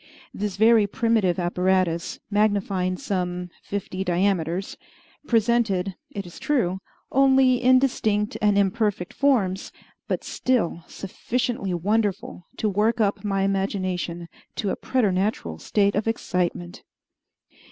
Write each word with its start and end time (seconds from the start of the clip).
This 0.33 0.57
very 0.57 0.87
primitive 0.87 1.37
apparatus, 1.37 2.19
magnifying 2.31 2.97
some 2.97 3.51
fifty 3.61 4.03
diameters, 4.03 4.75
presented, 5.27 5.93
it 6.09 6.25
is 6.25 6.39
true, 6.39 6.79
only 7.11 7.61
indistinct 7.61 8.35
and 8.41 8.57
imperfect 8.57 9.13
forms, 9.13 9.71
but 10.07 10.23
still 10.23 10.83
sufficiently 10.87 11.75
wonderful 11.75 12.47
to 12.57 12.67
work 12.67 12.99
up 12.99 13.23
my 13.23 13.43
imagination 13.43 14.27
to 14.55 14.71
a 14.71 14.75
preternatural 14.75 15.59
state 15.59 15.93
of 15.93 16.07
excitement. 16.07 16.81